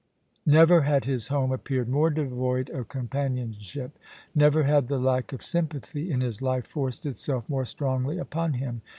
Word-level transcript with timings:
Never 0.47 0.81
had 0.81 1.05
his 1.05 1.27
home 1.27 1.51
appeared 1.51 1.87
more 1.87 2.09
devoid 2.09 2.71
of 2.71 2.87
companion 2.87 3.53
ship: 3.53 3.99
never 4.33 4.63
had 4.63 4.87
the 4.87 4.97
lack 4.97 5.31
of 5.31 5.43
sympathy 5.45 6.09
in 6.09 6.21
his 6.21 6.41
life 6.41 6.65
forced 6.65 7.05
itself 7.05 7.47
more 7.47 7.65
strongly 7.65 8.17
upon 8.17 8.53
him. 8.53 8.81